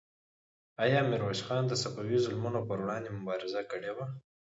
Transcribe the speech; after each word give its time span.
آیا 0.83 0.99
میرویس 1.09 1.41
خان 1.47 1.63
د 1.67 1.73
صفوي 1.83 2.17
ظلمونو 2.25 2.59
پر 2.69 2.77
وړاندې 2.83 3.09
مبارزه 3.17 3.61
کړې 3.71 3.91
وه؟ 3.95 4.05